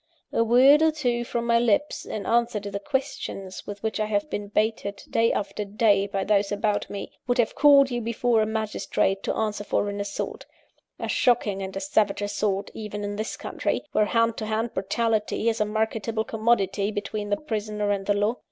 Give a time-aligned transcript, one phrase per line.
[0.33, 4.07] A word or two from my lips, in answer to the questions with which I
[4.07, 8.41] have been baited, day after day, by those about me, would have called you before
[8.41, 10.47] a magistrate to answer for an assault
[10.97, 15.47] a shocking and a savage assault, even in this country, where hand to hand brutality
[15.47, 18.37] is a marketable commodity between the Prisoner and the Law.